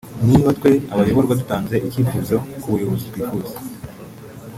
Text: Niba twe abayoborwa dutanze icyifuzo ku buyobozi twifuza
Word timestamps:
Niba 0.27 0.49
twe 0.57 0.71
abayoborwa 0.93 1.33
dutanze 1.41 1.75
icyifuzo 1.87 2.35
ku 2.61 2.67
buyobozi 2.73 3.03
twifuza 3.11 3.55